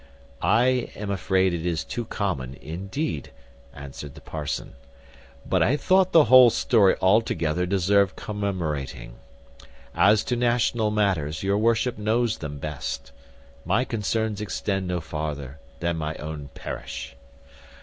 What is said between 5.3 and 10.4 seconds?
"but I thought the whole story altogether deserved commemorating. As to